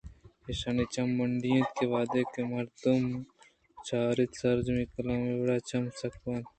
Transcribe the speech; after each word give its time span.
اِیشانی 0.47 0.85
چم 0.93 1.07
منڈی 1.17 1.49
اَنت 1.55 1.77
ءُوہدے 1.83 2.21
کہ 2.31 2.41
مردم 2.51 3.01
ءَ 3.17 3.25
چاراَنت 3.87 4.31
سرجمءَ 4.39 4.91
کلام 4.93 5.21
ءِ 5.31 5.39
وڑا 5.39 5.57
چماں 5.67 5.95
سکّ 5.99 6.13
دئینت 6.21 6.47